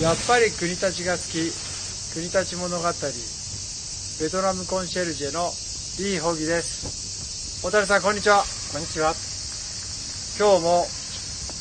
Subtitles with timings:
[0.00, 1.52] やっぱり国立が好き。
[2.14, 2.84] 国立物語。
[4.20, 5.50] ベトナムコンシェルジェの
[5.98, 7.64] リー・ホギです。
[7.64, 8.42] 大谷さんこんにちは。
[8.72, 9.14] こんにちは。
[10.38, 10.86] 今日も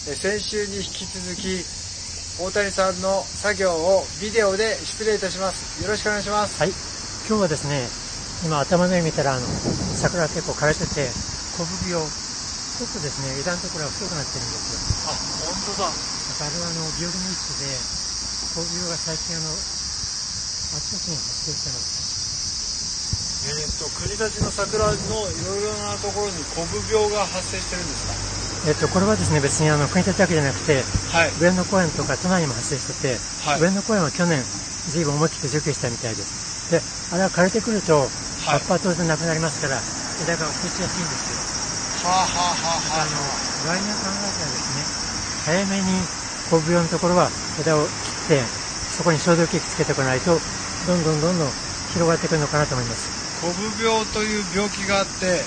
[0.10, 1.62] え先週に引き続き
[2.42, 5.84] 大谷さんの作業をビデオで失礼いたします。
[5.84, 6.58] よろしくお願いします。
[6.58, 6.74] はい。
[7.28, 7.86] 今日はですね、
[8.48, 11.06] 今頭の上見たら、あの、桜結構枯れてて、
[11.54, 15.12] 小麦を、ちょっとですね、枝のところが太くなってるんですよ。
[15.12, 15.14] あ
[15.46, 15.92] 本当だ。
[15.92, 18.01] だからあの、ビオルミックで、
[18.52, 19.56] 小麦が最近あの、あ
[20.84, 22.12] ちこちに発生してます。
[23.48, 34.44] えー、と国立の桜のいろいろなところにコブ病が発生してるんですえっと、これはですね、別にあの、国立だけじゃなくて、かはい上野公園とか都内にも発生してて、はい上野公園は去年、
[34.92, 36.70] 随分思い切って除去したみたいです。
[36.70, 38.12] で、あれは枯れてくると、
[38.44, 39.80] 葉はいっぱは当然なくなりますから、
[40.22, 41.40] 枝が落ちやすいんですよ。
[42.04, 44.86] はあはあはああの、来年考えたらですね、
[45.46, 46.22] 早めに
[46.52, 48.44] 小ブ用のところは枝を切って、
[48.90, 50.42] そこに消毒液つけておかないと、
[50.86, 51.52] どんどんどんどん
[51.94, 53.12] 広がってくるのかなと思います。
[53.42, 55.44] コブ病という病気があって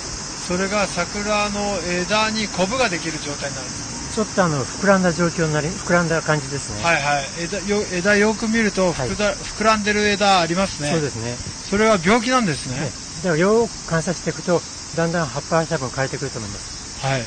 [0.48, 6.82] それが桜の枝にコブができる状態になるんですちょっとあの、膨らんだ状況になり、膨らんだ感じですね。
[6.82, 11.38] はいはい枝よ枝よく見るとはい膨ら,、膨らんでる枝ありますねそうですね。
[11.70, 14.60] それは病気なんですねねではよく観察していくと、
[14.94, 16.98] だんだん葉っぱが多分枯れてくると思います。
[17.00, 17.22] はい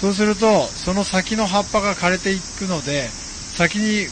[0.00, 3.10] そうするとその先の葉っぱが枯れていくので
[3.56, 4.08] 先に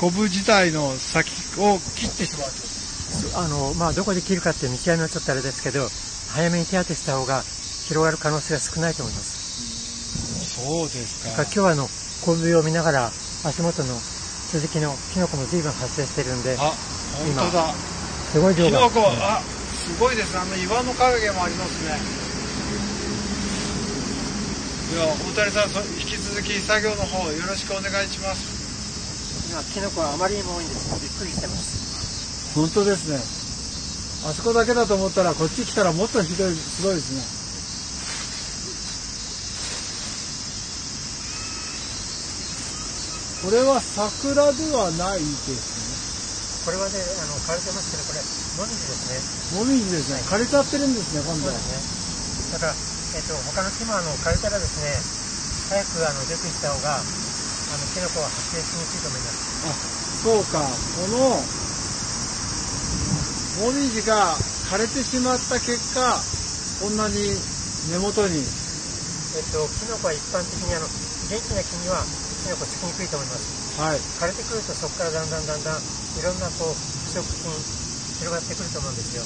[0.00, 1.28] コブ自体の先
[1.60, 2.70] を切ってしまうと
[3.36, 5.84] あの、まあ、どこで切るかっていう見極めはちょっとあれですけど、
[6.32, 7.42] 早めに手当てした方が
[7.84, 10.56] 広がる可能性が少ないと思います。
[10.56, 11.84] そうですだから今日はあの、
[12.24, 13.12] 小麦を見ながら、
[13.44, 13.92] 足元の
[14.48, 16.72] 続きのキノコも随分発生してるんで、あ
[17.36, 17.74] 本当だ。
[18.32, 18.88] すごい量が。
[18.88, 19.44] キノコあ
[19.76, 20.32] すごいです。
[20.32, 22.20] ねあの岩の影もありますね。
[24.96, 28.59] では大谷さんそ引き続き作業の方よろしくお願いします
[29.50, 30.94] 今、キノコはあまりにも多いんです。
[31.02, 31.80] びっくりしてます。
[32.54, 33.18] 本当ですね
[34.28, 37.22] あそこだけだと思ったらこっち来たらもっとひどいすごいですね
[43.46, 45.80] これは桜ではないです
[46.60, 48.20] これはね、あの、枯れてますけど、これ、
[48.60, 49.16] モミジですね。
[49.16, 51.58] ねもみじですね枯れちゃってるんですね今度はね。
[52.52, 52.76] だから、
[53.16, 54.92] えっと、他の木もあの、枯れたらですね、
[55.72, 57.00] 早くあの、除去した方が、
[57.70, 60.22] あの、キノコは発生しにくいと思います。
[60.22, 61.40] そうかこの
[63.64, 64.36] もみじが
[64.68, 66.20] 枯れてしまった結果
[66.80, 67.14] こんなに
[67.90, 68.44] 根元に
[69.36, 70.86] えっと、キノコは一般的にあの、
[71.30, 72.04] 元気な木には、
[72.42, 73.60] キノコつきにくいと思います。
[73.80, 77.48] はい枯れてくるとそこからだんだんだんだんいろんなこう腐食品
[78.20, 79.24] 広がってくると思うんですよ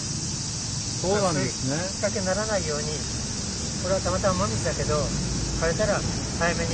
[1.03, 2.87] そうなんですねきっかけにならないように
[3.83, 4.95] これはたまたまもみじだけど
[5.59, 5.99] 枯れたら
[6.39, 6.71] 早めに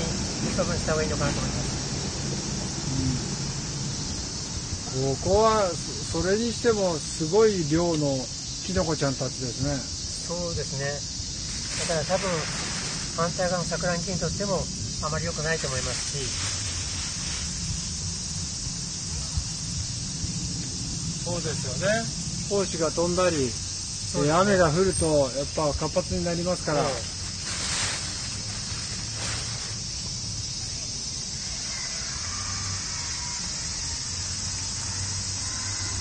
[0.56, 1.80] 処分した方がいいのかなと思います。
[4.90, 8.18] ここはそそれにしてもすごい量の
[8.66, 9.78] キノコちゃんたちですね。
[9.78, 10.90] そうですね。
[11.86, 12.30] だから多分
[13.16, 14.58] 反対側の桜木にとっても
[15.06, 16.24] あまり良くないと思いますし。
[21.24, 22.04] そうですよね。
[22.50, 23.52] 胞子が飛んだり、
[24.32, 25.06] 雨が降ると
[25.38, 27.19] やっぱ活発になりますから、え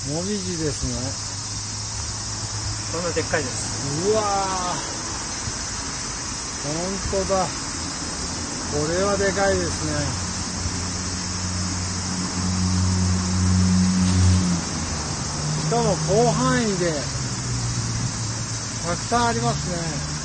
[0.09, 0.91] もみじですね。
[1.05, 1.29] え
[2.91, 4.09] こんなでっかいです。
[4.09, 4.99] うわー。
[6.65, 7.45] 本当だ。
[8.71, 9.91] これはでかいですね。
[15.59, 16.91] しかも広範囲で
[18.83, 20.18] たくさんありますね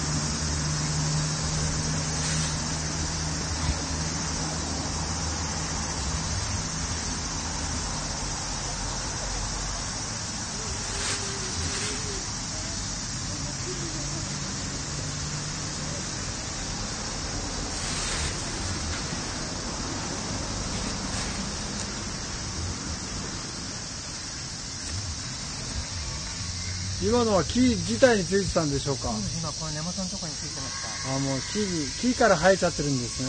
[27.04, 33.20] 今のは木自体についてたんでしょうか、今この根元のところについてましたあもう木に木から生えちゃってるんです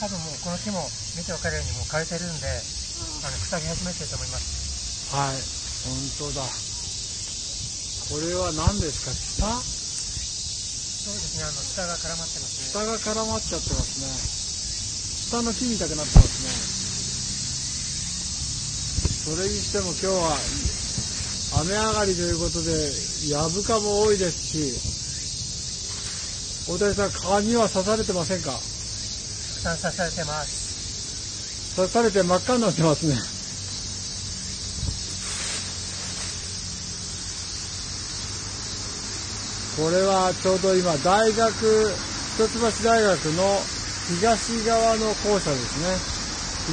[0.00, 0.80] 多分もうこの木も
[1.20, 5.12] 見て分かるようにもう枯れてるんで、あの腐り始めてると思います。
[5.12, 5.36] はい。
[5.84, 6.48] 本当だ。
[8.08, 9.12] これは何ですか？
[9.12, 12.72] 下そうですね、あの下が絡まってますね。
[12.72, 14.08] 下が絡まっちゃってますね。
[15.28, 16.40] 下の木みたくなってます
[19.28, 19.36] ね。
[19.36, 20.40] それにしても今日は
[21.60, 22.92] 雨上がりということで、
[23.28, 24.74] やぶかも多いですし、
[26.70, 28.52] 大谷さん、蚊には刺されてませんか？
[28.52, 28.62] たく
[29.78, 31.76] さん刺されてます。
[31.76, 33.14] 刺されて真っ赤になってますね。
[39.76, 41.96] これはちょうど今、大学、
[42.36, 42.48] 一橋
[42.84, 43.60] 大学の
[44.08, 45.98] 東側の校舎ですね。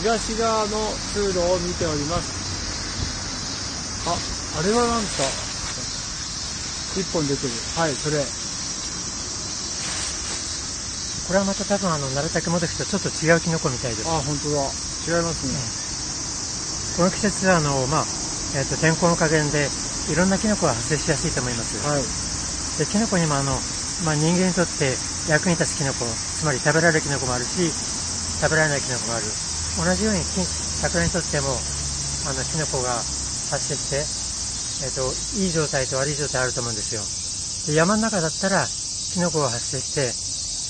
[0.02, 2.41] 東側の通路を見ております。
[4.56, 5.24] あ、あれは何ですか
[6.96, 7.54] 一本出てる。
[7.76, 8.26] はい、それ。
[11.28, 14.10] これはまた多分あの、鳴竹もどきとちょっと違うキノコみたいです。
[14.10, 14.72] あ、本当だ。
[15.08, 15.54] 違いますね。
[16.98, 18.06] この季節はあの、まあ、
[18.54, 19.70] えっ、と、天候の加減で、
[20.10, 21.78] いろんなキノコが発生しやすいと思います。
[21.78, 22.04] はい。
[22.78, 23.62] で、キノコにもあの、
[24.04, 24.98] まあ、人間にとって
[25.30, 26.06] 役に立つキノコ、
[26.36, 27.72] つまり食べられるキノコもあるし、
[28.42, 29.26] 食べられないキノコもある。
[29.78, 30.42] 同じようにき
[30.76, 31.62] 桜にとっても、
[32.26, 33.04] あの、キノコが
[33.50, 34.21] 発生して、
[34.84, 37.02] えっ、と、いい状態と悪い状態あると思うんですよ。
[37.68, 38.68] で、山の中だったら、
[39.14, 40.14] キノコが発生して、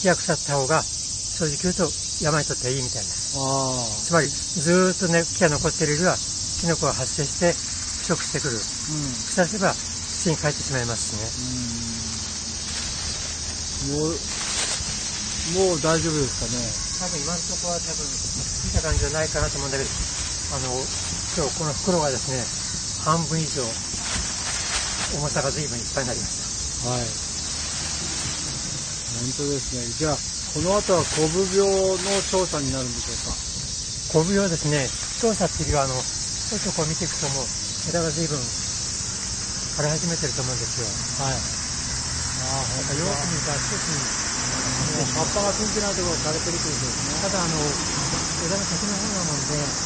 [0.01, 1.89] 木が腐った方が、正直言うと
[2.21, 3.39] 山にとってはいいみたいです。
[3.39, 6.17] あつまり、ずーっとね、木が残っているよりは、
[6.59, 8.57] キノコが発生して、腐食してくる。
[8.57, 8.59] あ。
[8.59, 9.13] うん。
[9.13, 11.25] 腐せば、土に帰ってしまいますしね。
[13.95, 16.61] もう、もう大丈夫ですかね。
[17.01, 19.89] 多分今のところは多分見た感じじゃないかなと思うんだけど、
[20.53, 20.85] あの、
[21.33, 22.45] 今日この袋がですね、
[23.01, 23.65] 半分以上、
[25.11, 26.53] 重さが随分いっぱいになりました。
[26.77, 27.21] はい。
[29.05, 29.93] 本当ですね。
[29.93, 33.21] じゃあ、この後はコブ病の調査になるんでしょ
[34.07, 36.05] 小病ですね、調査っていうよりは、あの、
[36.45, 38.53] ちょっとこう見ていくともう、枝が随分
[39.71, 40.87] 枯れ始めてると思うんですよ。
[41.13, 41.23] うか。
[41.23, 41.41] はい。
[42.35, 43.91] ああ、なんかよく見たら少し、
[45.13, 47.19] 葉っぱがついてないところが枯れてるってことですね。
[47.19, 47.81] ただあの、
[48.39, 49.79] 枝の先の方なもんで、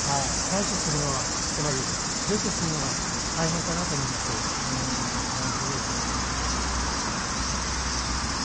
[0.48, 1.89] 対処するのは、つまり、
[2.25, 3.00] 除去するのが
[3.33, 4.48] 大変かなと思うんですよ。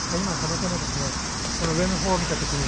[0.17, 1.07] 今、たまたまですね、
[1.59, 2.65] この上の方を見たときに、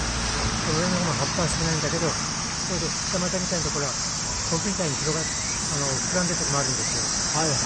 [0.66, 3.94] この上の方の葉っぱは少ないんだけど、ちょうど二股みたいなところは、
[4.50, 5.26] コブみたいに広がっ、
[5.74, 7.04] あの、膨らんでるとこもあるんですよ。
[7.36, 7.60] はいはい。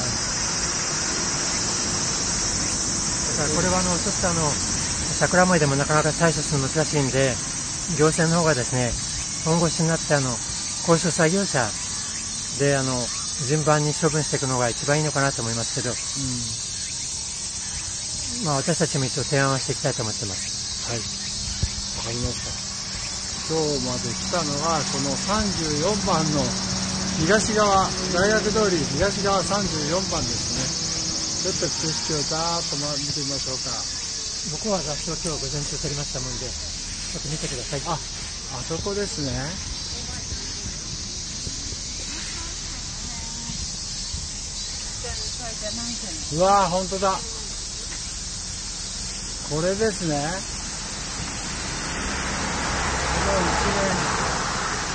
[3.27, 4.51] だからこれはあの、ちょっとあの、
[5.13, 7.37] 桜燃えでもなかなか対処するの難しいんで、
[7.97, 8.93] 行政の方がですね、
[9.45, 10.39] 本腰になってあの、
[10.83, 11.71] 高所作業車
[12.57, 13.07] であの、
[13.45, 15.93] 順番に処分していくのが一番いいのかなと思いますけど、
[18.43, 20.89] まあ私たちも一応提案はしていきたいと思ってます。
[20.89, 20.99] はい。
[20.99, 22.67] わかりました。
[23.47, 26.43] 今日まで来たのが、この34番の
[27.17, 30.87] 東側、大学通り東側34番ですね。
[31.43, 33.71] ちょっと景色をざーっとま見てみましょうか。
[34.51, 37.81] 僕は雑誌を今日午前中取りましたもんで、ちょっと見てください。
[37.87, 39.31] あ、あそこですね。
[46.33, 47.17] うわー、ほんとだ。
[49.49, 50.15] これですね。
[53.15, 53.87] この一面、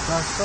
[0.08, 0.44] 雑草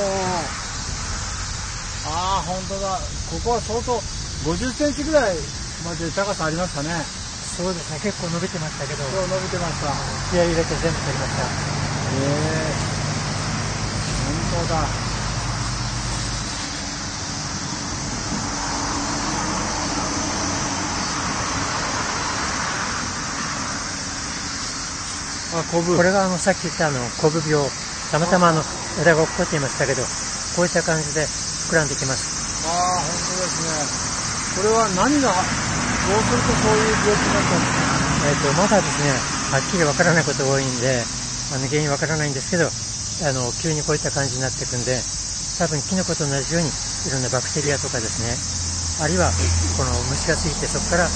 [2.10, 3.00] ああ、ほんとだ。
[3.30, 4.00] ここは相当、
[4.46, 5.36] 50センチぐらい
[5.84, 7.04] まで高さありますかね。
[7.58, 9.92] そうですね、結構伸びてましたけど、今日伸びてました。
[10.32, 11.44] 気合い入れて全部取りました。
[12.16, 12.98] ええ
[14.24, 15.07] 本当だ。
[25.64, 27.70] これがあの、さっき言ったあの、コブ病、
[28.12, 28.64] たまたまあの、
[29.02, 30.04] 枝が落っこっていましたけど、
[30.56, 31.26] こういった感じで
[31.70, 32.30] 膨らんできます。
[32.66, 34.08] ああ、本当ですね。
[34.58, 35.34] これは何が、
[36.08, 38.28] どうするとそういう病気になったんですか？
[38.28, 39.12] えっ、と、まだですね、
[39.52, 41.04] はっきりわからないことが多いんで、
[41.54, 45.02] あの、原因わからないんですけど、あの、急にこういった感じになっていくんで、
[45.60, 48.38] 多分キノコと同じように、いろんなバクテリアとかですね、
[49.04, 49.32] あるいは、
[49.78, 51.10] この虫がついてそこから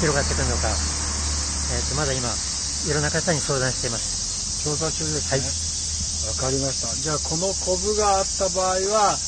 [0.00, 2.28] 広がってくるのか、えっ、と、まだ今、
[2.88, 4.64] いろんな方に相談しています。
[4.64, 5.46] 調査中ですはいね。
[6.28, 6.88] わ、かりました。
[6.96, 9.18] じゃあ、このコブがあった場合は、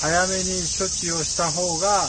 [0.00, 2.04] 早めに処置をした方が、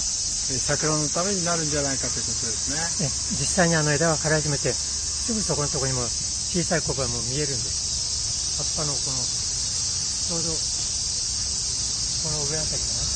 [0.52, 3.08] え桜のためになるんじゃないかということですね。
[3.08, 6.04] ね、実際にあの枝が枯れ始めて、すぐそこのところにも
[6.52, 8.76] 小さいコブがもう見えるんです。
[8.80, 13.08] 葉っぱのこの、ちょうど、この上あたりかな。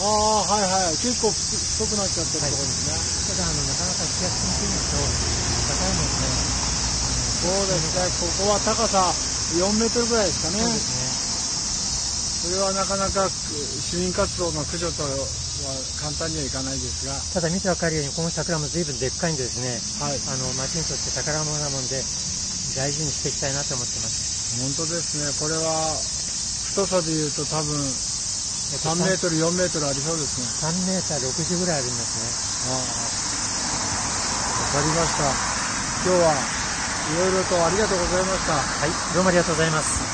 [0.00, 0.96] ああ、はいはい。
[1.00, 2.92] 結構太くなっちゃってるところですね。
[3.28, 5.31] ただあの、なかなか気がつきにくいのと、高いので、
[7.42, 8.06] そうですね。
[8.38, 9.10] ここは高さ
[9.58, 10.62] 4メートルぐらいですかね。
[10.62, 11.22] そうですね。
[12.42, 13.28] それはなかなか
[13.82, 15.10] 市民活動の駆除とは
[15.98, 20.20] 簡単にはいかないですが、ただ見てわかるように、この桜も随分でっかいんでですね、はい。
[20.30, 22.02] あの、町にとって宝物なもんで、
[22.74, 24.62] 大事にしていきたいなと思ってます。
[24.62, 25.26] 本当ですね。
[25.38, 25.98] これは
[26.74, 27.74] 太さで言うと多分
[28.72, 30.46] えっと3メートル、4メートルありそうですね。
[30.62, 32.30] 3メーター60ぐらいありますね。
[32.70, 33.22] ああ。
[34.62, 35.26] わかりました。
[36.02, 36.61] 今日は
[37.04, 38.64] いろいろとありがとうございました。
[38.64, 40.11] はい、どうもありがとうございます。